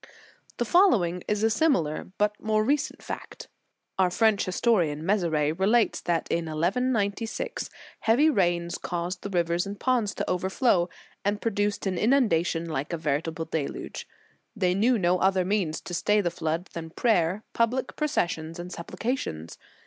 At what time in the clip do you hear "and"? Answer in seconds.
9.67-9.79, 11.23-11.39, 18.57-18.71